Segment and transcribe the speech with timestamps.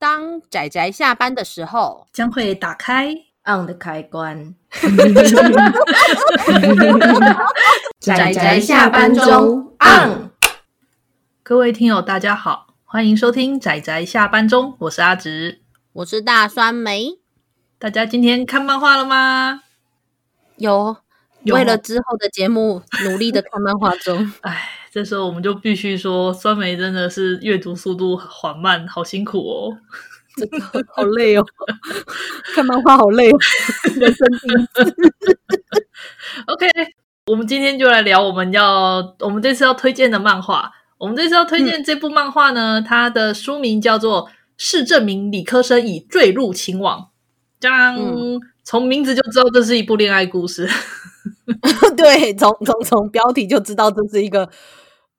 [0.00, 3.12] 当仔仔下班的时候，将会打开
[3.44, 4.54] on 的开关。
[7.98, 10.30] 仔仔下班中 on。
[11.42, 15.62] 各位听友，大家好，欢迎收听仔仔下班中，我是阿直，
[15.94, 17.18] 我是大酸梅。
[17.80, 19.64] 大家今天看漫画了吗？
[20.58, 20.96] 有，
[21.42, 24.32] 有为了之后的节目努力的看漫画中。
[24.42, 24.77] 哎。
[24.98, 29.78] 这时候我们就必须说，酸梅真的是阅读速度缓慢，好辛苦哦，
[30.36, 30.58] 真的
[30.92, 31.46] 好累哦，
[32.52, 33.38] 看漫画好累哦，
[33.94, 34.96] 人生第一次。
[36.46, 36.66] OK，
[37.26, 40.72] 我们今天就来聊我们要我们这次要推荐的漫画。
[40.98, 46.98] 我们这次要推荐这部漫画呢，嗯、它的书名叫做《是证明理科生已坠入情网》。
[47.60, 50.68] 这样、嗯、从名字就知道这是一部恋爱故事。
[51.96, 54.50] 对，从从从标题就知道这是一个。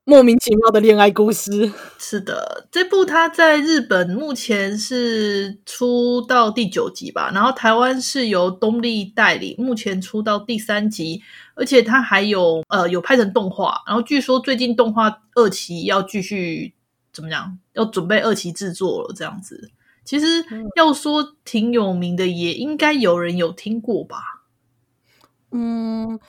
[0.09, 1.71] 莫名其妙的恋爱故事。
[1.99, 11.21] 是的，这部它在日本目前是出到第九集吧，然后台湾是由东立代理，目前出到第三集，
[11.53, 16.73] 而且它还有呃有拍成动画，然后据说最近动画二期要继续
[17.13, 19.69] 怎么样，要准备二期制作了，这样子。
[20.03, 20.43] 其实
[20.75, 24.41] 要说挺有名的，也应该有人有听过吧？
[25.51, 26.19] 嗯。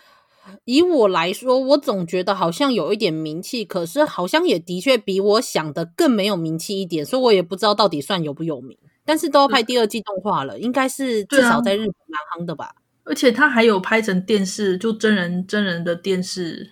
[0.65, 8.77] 以我来说，我总觉得好像有一点名气，可是好像也的确比我想的更没有名气一点，所以我也不知道到底算有不有名。
[9.05, 12.75] 但是都要拍第二季动画了，应该是至少在日本蛮夯的吧。
[13.05, 16.71] 而且他还有拍成电视，就真人真人的电视。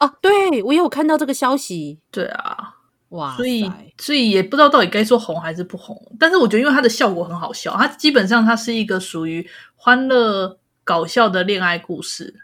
[0.00, 1.98] 哦，对，我也有看到这个消息。
[2.10, 2.76] 对啊，
[3.10, 6.00] 哇，所以所以也不知道到底该说红还是不红。
[6.18, 12.34] 但是我觉得，因为它的效果很好笑，它基本上它是一个属于欢乐搞笑的恋爱故事。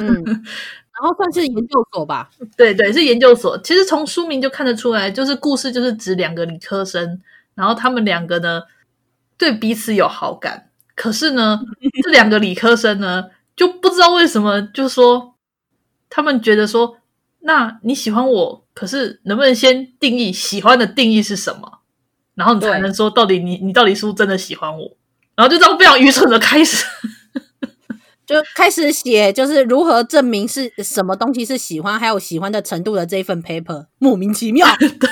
[0.00, 2.30] 嗯，然后算是研究所吧。
[2.56, 3.56] 对对，是研究所。
[3.58, 7.20] 其实从书名就看得出来，就是故事就是指两个理科生，
[7.54, 8.62] 然后他们两个呢
[9.36, 11.60] 对彼此有好感，可是呢
[12.02, 15.34] 这两个理科生呢就不知道为什么，就说
[16.08, 16.96] 他们觉得说，
[17.40, 21.80] 那你喜欢我，可是能不能先定义喜欢的定义是什么，
[22.34, 24.96] 然后你才能说到底你你到底是不是真的喜欢我？
[25.34, 26.84] 然后就这样非常愚蠢的开始。
[28.28, 34.66] 就开始写，就是如何证明是什么东西是喜欢，还有喜欢的程度的这一份 paper，莫名其妙。
[34.78, 35.08] 对，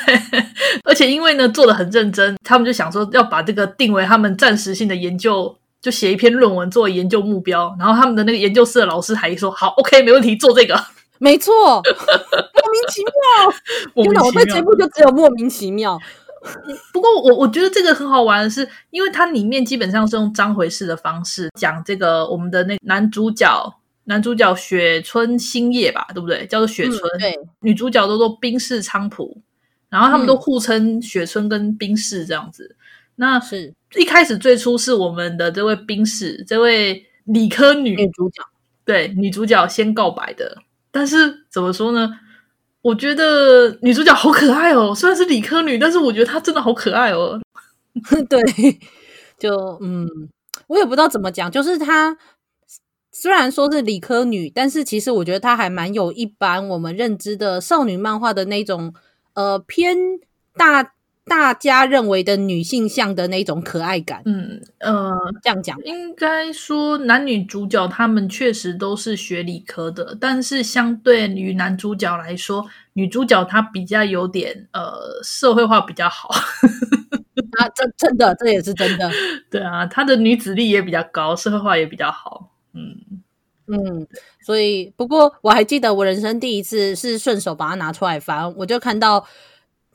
[0.84, 7.74] 而且因为呢做的很认真，他们就想说要把这个定为他们暂时性的研究，就写一篇论文作为研究目标。
[7.78, 10.78] 然后他们的那个研究室的老师还说：“好，OK，没问题，做这个。”
[11.18, 14.04] 没错，莫名其妙。
[14.04, 15.98] 真的，我对节目就只有莫名其妙。
[16.92, 26.46] 不过我我觉得这个很好玩的是，因为它里面基本上是用章回式的方式讲这个我们的那男主角，男主角雪村星叶吧，对不对？
[26.46, 27.00] 叫做雪村。
[27.16, 29.40] 嗯、对，女主角都做冰室仓普，
[29.88, 32.76] 然后他们都互称雪村跟冰室这样子。
[32.78, 32.82] 嗯、
[33.16, 38.42] 那是一开始最初是我们的这位冰室，这位理科女，女主角，
[38.84, 40.58] 对，女主角先告白的。
[40.90, 42.18] 但是怎么说呢？
[42.86, 47.40] 我觉得女主角好可爱哦，虽然是理科女，但是我觉得她真的好可爱哦。
[48.30, 48.40] 对，
[49.36, 50.08] 就嗯，
[50.68, 52.16] 我也不知道怎么讲，就是她
[53.10, 58.94] 虽然说是理科女，但是其实我觉得她还蛮有一般我们认知的少女漫画的那种
[59.34, 59.96] 呃偏
[60.56, 60.92] 大。
[61.28, 76.28] 大家认为的女性向的那种可爱感，嗯呃，这样讲，应该说男女主角他们确实都是学理科的，但是相对于男主角来说，女主角她比较有点呃社会化比较好。
[77.58, 79.10] 啊，这真的，这也是真的。
[79.50, 82.52] 对啊，她的女子力也比较高，社会化也比较好。
[82.72, 82.94] 嗯
[83.66, 84.06] 嗯，
[84.40, 89.26] 所以不过我还记得我人生第一次是顺手把它拿出来翻，我就看到。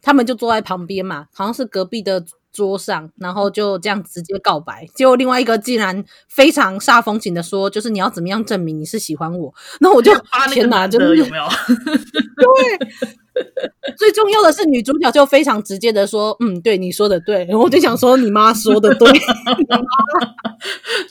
[0.02, 4.86] 他们就坐在旁边嘛，好像是隔壁的桌上，然后就这样直接告白。
[4.94, 10.12] 结果另外一个竟然非常煞风景的说：“就是你要怎么样证明你是喜欢我？”那我就
[10.52, 11.46] 天哪，真的有没有？
[13.34, 19.10] 对，最重要的是女主角就非常直接的说：“嗯，对，你说的对。”然后我就想说：“你妈说的对。”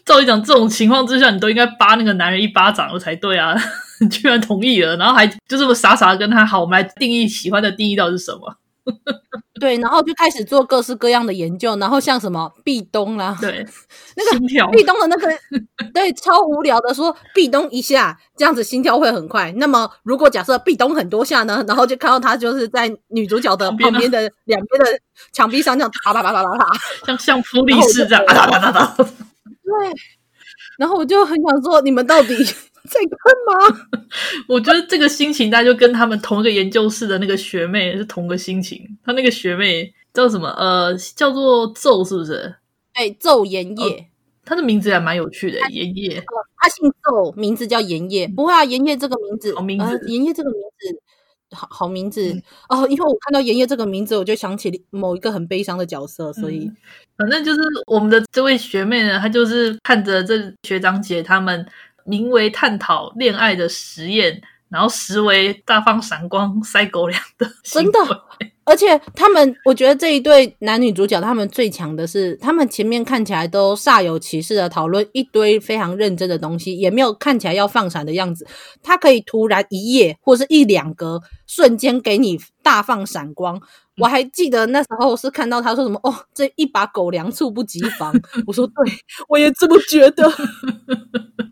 [0.04, 3.56] 照理讲，这种情况之下，你都应该扒那个男人一巴掌了才对啊！
[4.00, 8.56] 你居然同意了，然后还就这么傻傻的跟他好，我们来定义喜欢的定义到底是什么？
[9.60, 13.66] 对，然后就开始做各式各样的研究，然后像什么壁咚啦，对，
[14.16, 15.28] 那个壁咚的那个，
[15.92, 19.52] 对，超无聊的说壁咚一下，这样子心跳会很快。
[19.58, 24.98] 那么如果假设壁咚很多下呢，然后就看到他就是在女主角的旁边的两边的
[25.32, 26.72] 墙壁上这样啪啪啪啪啪啪，
[27.06, 28.94] 像像福利士这样啪啪啪啪。
[28.96, 29.06] 对，
[30.78, 32.34] 然后我就很想说，你们到底？
[32.88, 33.88] 在干嘛？
[34.48, 38.98] 我觉得这个心情，大家就跟他们同一个研究室的那个学妹是同个心情。
[39.04, 40.48] 她那个学妹叫什么？
[40.50, 42.54] 呃，叫做奏是不是？
[42.94, 44.06] 哎，纣盐业。
[44.42, 46.20] 他的名字还蛮有趣的，盐业。
[46.56, 48.26] 他姓奏，名字叫盐业。
[48.26, 50.00] 不会啊，盐业这个名字，好名字。
[50.08, 52.84] 盐业这个名字，好好名字哦。
[52.88, 56.68] 因为我看到盐业这个名字，我就想起某一个很悲伤的角色，所以
[57.16, 61.64] 反正就是我们的这位学妹呢，她就是看着这学长姐他们
[62.04, 67.98] 名为探讨恋爱的实验，然后实为大放闪光塞狗粮的，真的。
[68.64, 78.46] 而且他们，我觉得这一对男女主角，他们最强的是，他们前面看起来都煞有其事的讨论一堆非常认真的东西，也没有看起来要放闪的样子。
[78.80, 83.60] 他可以突然一夜或是一两格，瞬间给你大放闪光。
[83.96, 88.14] 我还记得那时候是看到他说什么哦，这一把狗粮猝不及防。
[88.46, 88.74] 我说对，
[89.28, 90.30] 我也这么觉得。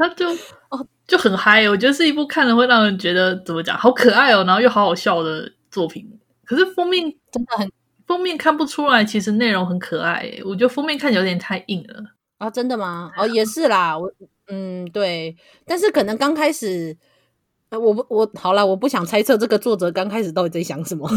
[0.00, 0.28] 哦，他他就
[0.70, 0.86] 哦。
[1.10, 6.08] 就很嗨，我觉得是一部看了会让人觉得怎么讲，好可爱哦，然后又好好笑的作品。
[6.44, 7.02] 可是封面
[7.32, 7.68] 真的很，
[8.06, 10.32] 封面看不出来，其实内容很可爱。
[10.44, 12.04] 我觉得封面看起来有点太硬了
[12.38, 12.48] 啊！
[12.48, 13.10] 真的吗？
[13.16, 14.08] 哦，也是啦，我
[14.46, 15.36] 嗯对，
[15.66, 16.96] 但是可能刚开始，
[17.70, 21.10] 呃，我不我好了，我不想猜测这个作者刚开始到底在想什么。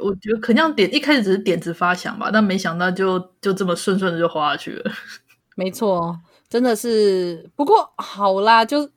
[0.00, 4.92] 我觉得可能点一开始只是点子发想吧，但没想到就就这么顺顺的就花下去了。
[5.56, 6.20] 没错。
[6.48, 8.88] 真的是，不过好啦，就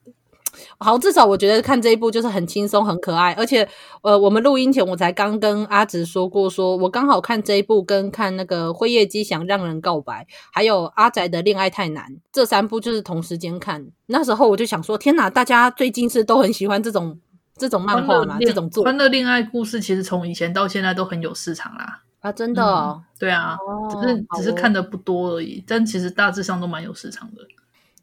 [0.77, 3.67] 好，至少我觉得看这一部就是很轻松、很可爱，而且
[4.01, 17.19] 呃，我们录音前我才刚跟阿直说过说，我刚好看这一部跟看那个《辉夜姬想让人告白》，还有阿宅的《恋爱太难》这三部就是同时间看，那时候我就想说，天哪，大家最近是都很喜欢这种
[17.55, 22.01] 这种漫画嘛，这种作欢乐恋爱故事，其实从以前到现在都很有市场啦。
[22.19, 27.41] 啊，真的、哦嗯，对啊，哦、只是只是看的不多而已，哦、但其实大致上都蛮有市场的。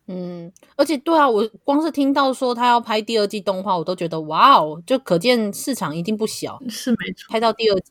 [0.09, 6.59] 嗯，而且对啊，我光是听到说他要拍第二季动画，我都觉得哇哦，就可见市场一定不小。
[6.69, 7.91] 是没错，拍到第二季，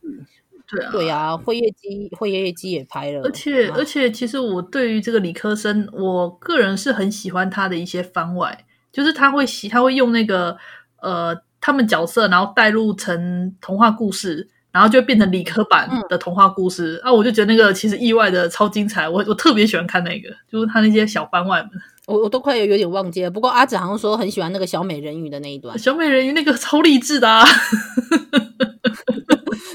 [0.66, 3.22] 对啊，对啊，辉夜姬，辉夜姬也拍了。
[3.24, 10.57] 而且、啊、而且，其实我对于这个理科生，我个人是很喜欢他的一些番外，就是他会喜，他会用那个
[11.01, 14.50] 呃，他们角色，然后带入成童话故事。
[14.75, 17.13] 然后就变成理科版的童话故事、嗯、啊！
[17.13, 21.72] 我就觉得那个其实意外的超精彩，我我特别喜欢看那个，就是他那些小番外们，
[22.07, 23.31] 我我都快有有点忘记了。
[23.31, 27.45] 不过阿紫好像说很喜欢那个小美人鱼的那一段，小美人鱼那个超励志的啊！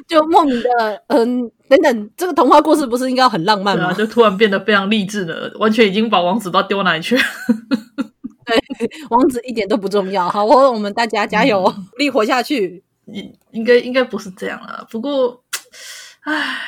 [0.07, 0.69] 就莫名的
[1.07, 3.87] 嗯，等等，这个童话故事不是应该很浪漫吗？
[3.87, 7.23] 啊、就突然变得非常励志的，完全已经把王子不知道丢哪里去了。
[8.45, 8.61] 对，
[9.09, 10.29] 王子一点都不重要。
[10.29, 12.85] 好，我我们大家加油，努力、嗯、活下去。
[13.13, 15.43] 应应该应该不是这样啦，不过，
[16.21, 16.59] 唉，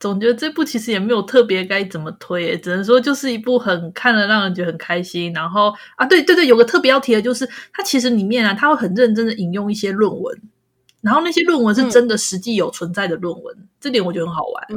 [0.00, 5.32] 总觉得这部其实也没有特别该怎么推，只能说就是一部很看了让人觉得很开心。
[5.32, 10.38] 然后啊，对对对，有个特别要提的就是，它其实里面啊，它会很认真的引用一些论文，
[11.00, 14.66] 然后那些论文是真的实际有存在的论文，嗯、这点我觉得很好玩。
[14.68, 14.76] 嗯，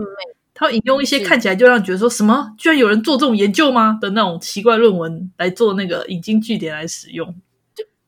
[0.54, 7.36] 它会引用一些看起来就让人觉得说什么，居然有人做这种研究吗的那种奇怪论文来做那个引经据典来使用。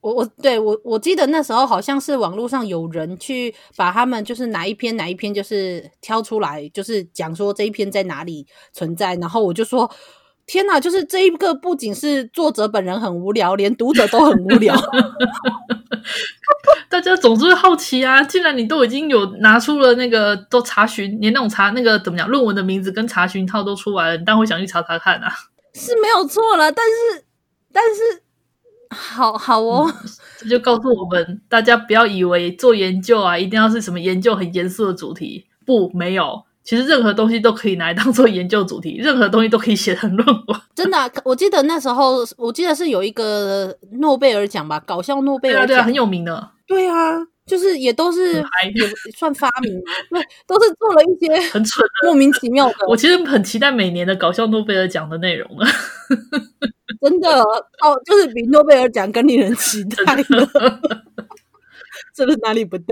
[0.01, 9.91] 我我对我我记得那时候好像是网络上有人去把他们就是哪一篇哪一篇就是挑出来，就是讲说这一篇在哪里存在，然后我就说
[10.45, 14.73] 天哪，就是这一个不仅是作者本人很无聊，连读者都很无聊。
[16.89, 25.29] 大家总是会好奇啊，既然你都已经有拿出了那个都查询，连那种查那个怎么讲论文的名字跟查询套都出来了，你当然会想去查查看啊，
[25.73, 27.25] 是没有错了，但是
[27.73, 28.23] 但是。
[28.89, 35.45] 好好哦、嗯，这就告诉我们大家不要以为做研究啊，一定要是什么研究很严肃的主题。
[35.65, 40.61] 不，没有，其实任何东西都可以拿来当做研究主题，任何东西都可以写成论文。
[40.73, 46.49] 真的、啊，我记得那时候，我记得是有一个诺贝尔奖吧，搞笑诺贝尔奖，对啊，很有名的。
[46.65, 46.93] 对啊，
[47.49, 48.87] 就是也都是也
[49.17, 49.73] 算发明，
[50.11, 52.87] 对，都是做了一些很蠢、 莫名其妙的。
[52.87, 55.67] 我其实很期待每年的搞笑诺贝尔奖的内容啊。
[57.01, 60.49] 真的哦，就是比诺贝尔奖更令人期待了，
[62.13, 62.87] 这是哪里不对？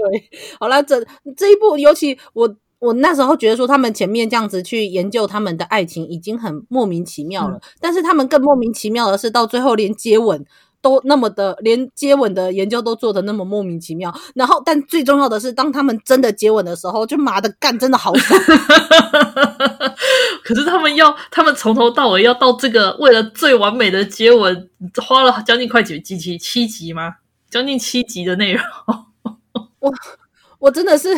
[0.59, 10.45] 好了，这这一部，尤其我我那时候觉得说，他们前面这样子去研究他们的爱情已经很莫名其妙了，嗯、但是他们更莫名其妙的是，到最后连接吻
[10.87, 14.13] 都那么的，连接吻的研究都做的那么莫名其妙。
[14.33, 18.39] 然后，但最重要的是，当他们真的接吻的时候，就妈的干，真的好爽。
[20.43, 24.69] 可是他们要，他们从头到尾要到这个，为了最完美的接吻，
[25.05, 26.37] 花了将近快几几集？
[26.37, 27.15] 七集吗？
[27.49, 28.63] 将近七集的内容。
[29.79, 29.93] 我
[30.59, 31.09] 我真的是，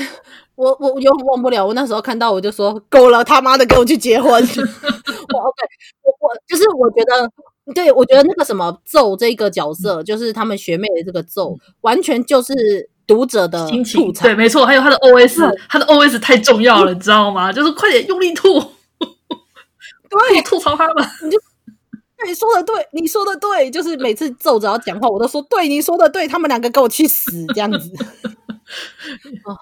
[0.56, 1.66] 我我永远忘不了。
[1.66, 4.32] 我那时候看到，我就说够了，他妈的，给我去结婚。
[4.34, 5.62] 我 OK，
[6.02, 7.32] 我我就是我觉得，
[7.74, 12.54] 对我觉得那个什么纣这个角色，就是他们学妹的这个纣，完全就是
[13.08, 14.12] 读者的心情。
[14.14, 17.52] 对，没错，还有他的 OS，他的 OS 太重要了，你知道吗？
[17.52, 21.06] 就是快点用力吐，对， 吐槽他们。
[21.24, 21.38] 你就
[22.28, 27.90] 你说的对，你说的对，就是每次皱着要讲话，我都说对，你说的对，他们两个给我去死，这样子。
[29.46, 29.58] 哦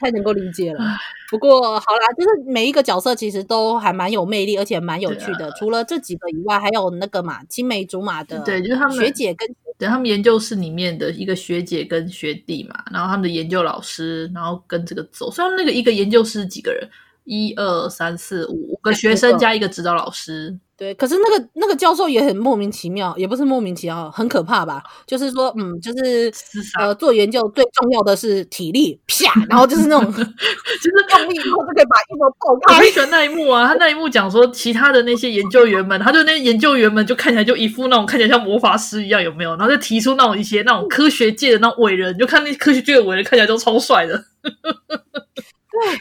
[0.00, 0.80] 太能够理解了，
[1.28, 5.46] 不过好啦，就是每一个角色其实都还蛮有魅力，而且蛮有趣的。
[5.46, 16.88] 啊、除了这几个以外，还有那个嘛，青梅竹马的，对，就是他们学姐跟对他们研究室里面的一个学姐跟学弟嘛，然后他们的研究老师，然后跟这个走，所以他们那个一个研究室几个人，
[17.24, 20.58] 一二三四五五个学生加一个指导老师。
[20.76, 24.82] 对，可是那个那个教授也很莫名其妙，也不是莫名其妙，很可怕吧？
[25.06, 26.32] 就是说，嗯，就是
[26.78, 32.76] 呃，做研究最重要的是体力，啪， 然后就是那种，就是用力以后就可以把一模爆开。
[32.76, 39.50] 我很喜欢那一幕啊，他那一幕讲说，其他的那些研究员们，他就那些研究员们就看起来就一副那种看起来像魔法师一样，有没有？
[39.56, 44.24] 然后就提出那种一些那种科学界的那种伟人，就看那科学界的伟人看起来都超帅的。
[44.42, 45.98] 对，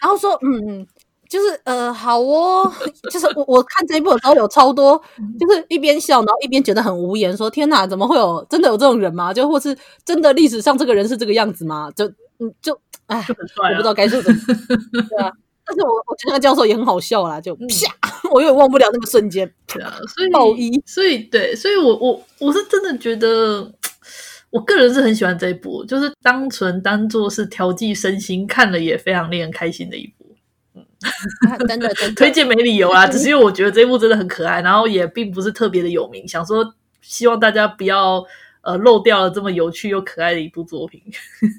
[0.00, 0.86] 然后说，嗯。
[1.30, 2.68] 就是呃，好哦，
[3.08, 5.00] 就是我我看这一部的时候有超多，
[5.38, 9.32] 就是一边笑，然后一边觉得很无言，说天哪，怎么会有真的有这种人吗？
[9.32, 11.88] 就或是真的历史上这个人是这个样子吗？
[11.94, 12.04] 就
[12.40, 12.76] 嗯就
[13.06, 14.38] 哎，我不知道该说什么。
[15.08, 15.30] 对啊，
[15.64, 17.64] 但是我我觉得那个教授也很好笑啦，就啪，
[18.32, 19.48] 我永远忘不了那个瞬间。
[19.68, 23.72] 对啊，所以爆衣，所以对，所以我我我是真的觉得，
[24.50, 30.26] 我个人是很喜欢这一部，就是单纯当做是调剂身心，看了也非常令人开心的一部。
[31.48, 38.24] 啊、真的， 真的推荐没理由啊，只是因为我觉得这一部真的很可爱，然后也并不是特别的有名，想说希望大家不要
[38.62, 41.00] 呃漏掉了这么有趣又可爱的一部作品。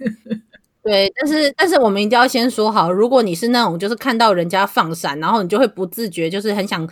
[0.83, 6.87] 对，但是但是我们一定要先说好，如果你是那种就是看到人家放闪，然后你就会不自觉就是很想。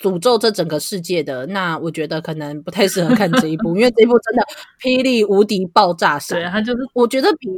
[0.00, 4.42] 诅咒这整个世界的，那我觉得可能不太适合看这一部， 因为这一部真的
[4.80, 6.38] 霹雳无敌爆炸闪。
[6.38, 7.48] 对，他就是我觉得比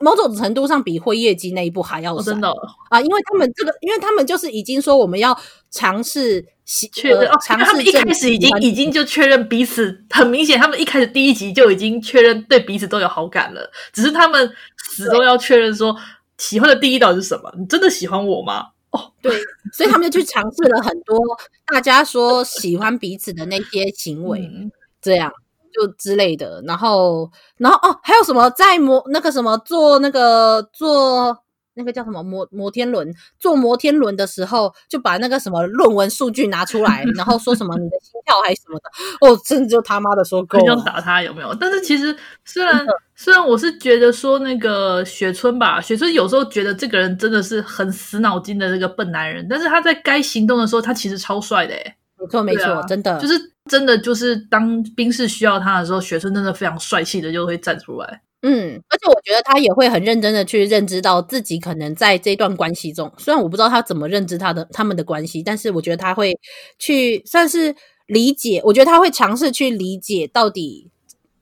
[0.00, 2.20] 某种程度上比辉夜姬那一部还要闪。
[2.20, 2.52] 哦，真的
[2.90, 5.38] 啊，因为他们这个，因为他们就是已经说我们要
[5.70, 14.50] 尝试确认，尝试他们一开始已经已经就确认彼此，很明显，他们一开始第一集就已经确认对彼此都有好感了，只是他们
[14.90, 15.96] 始终要确认说
[16.38, 17.54] 喜欢的第一道是什么？
[17.56, 18.66] 你真的喜欢我吗？
[18.94, 19.38] 哦， 对，
[19.72, 21.18] 所以他们就去尝试了很多
[21.66, 24.72] 大家说喜欢彼此的那些行为，嗯、
[25.02, 25.32] 这样
[25.72, 26.62] 就之类的。
[26.66, 31.43] 然后，然后哦，还有什么在模那个什么做那个做。
[31.74, 33.12] 那个叫什么摩摩天轮？
[33.38, 38.90] 坐摩天轮的时候，就把那个什么论文数据拿出来，然后说什么你的心跳还是什么的。
[39.20, 41.54] 哦，真的就他妈的说够想打他有没有？
[41.54, 42.14] 但是其实
[42.44, 51.96] 虽然虽然我是觉得说那个雪村吧，雪村有时候觉得这个人真的是很死脑筋的那个笨男人，但是他在该行动的时候，他其实超帅的诶。
[52.16, 53.34] 没错没错，啊、真的就是
[53.68, 58.22] 真的就是当兵士需要他的时候，雪村真的非常帅气的就会站出来。
[58.46, 66.38] 嗯，而且我觉得他也会很认真的去认知到自己可能在这段关系中，虽然我不知道他怎么认知他的他们的关系，但是我觉得他会
[66.78, 67.74] 去算是
[68.06, 70.90] 理解，我觉得他会尝试去理解到底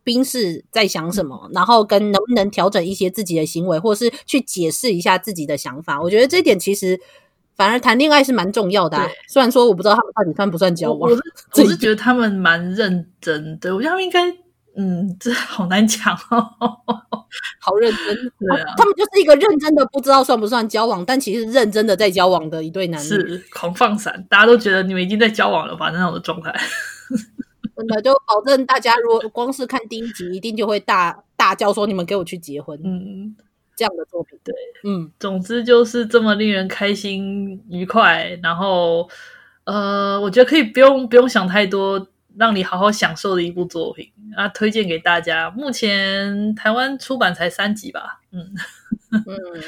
[0.05, 6.01] 兵士在想什么，然后跟能不能调整一些自己的行为，或是去解释一下自己的想法。
[6.01, 7.01] 我觉得这一点其实
[7.57, 11.23] 反而谈恋爱是蛮重要的虽然说我不知道他们到底算不算交往，我是
[11.63, 14.42] 我是觉得他们蛮认真的，我觉得他们应该。
[14.77, 16.49] 嗯，这好难讲哦，
[17.61, 18.17] 好认真。
[18.39, 23.05] 对啊，他们就是一个认真的，不知道算不算交往，但其实认真的在交往的一对男女。
[23.05, 25.91] 是狂放闪，大家都觉得你们已经在交往了吧？
[25.91, 26.55] 那种的状态，
[27.77, 33.37] 真的就保证大家如果光是看第一集，一定就会大大叫说：“你们给我去结婚！”嗯，
[33.77, 38.39] 这样的作品，对，嗯，总之就是这么令人开心愉快。
[38.43, 39.09] 然后，
[39.65, 42.09] 呃，我觉得可以不用不用想太多。
[42.37, 45.51] 让你好好享受的一部作品啊，推荐给大家。
[45.51, 48.53] 目前台湾出版才三集吧，嗯
[49.11, 49.63] 嗯。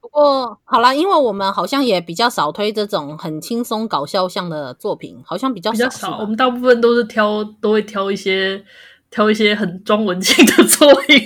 [0.00, 5.76] 不过好啦，因为我们好像也比较少推这种很轻松搞笑向的作品，好像比较少。
[5.76, 8.64] 比较少，我们大部分都是挑，都会挑一些。
[9.10, 11.16] 挑一些很装文青的作品，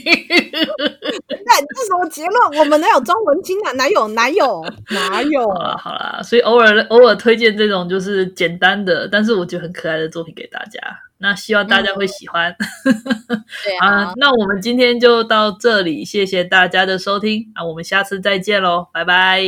[1.44, 2.60] 那这是什么结论？
[2.60, 3.72] 我们哪有装文青啊？
[3.78, 4.06] 哪有？
[4.08, 4.64] 哪有？
[4.90, 5.48] 哪有？
[5.48, 10.80] 好啦好啦，所以偶尔偶尔推荐这种就是简单的，但是我觉得很可爱的作品给大家。
[11.22, 12.50] 那希望大家会喜欢。
[12.84, 17.52] 嗯、对啊， 啊，那我们今天就到这里，谢谢大家的收听。
[17.54, 19.42] 那我们下次再见喽，拜拜，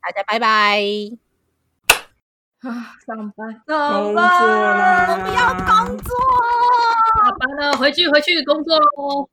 [0.00, 0.84] 大家拜拜。
[2.62, 6.14] 啊， 上班，上班，我不要工作。
[7.40, 9.30] 完了，回去回去工作喽。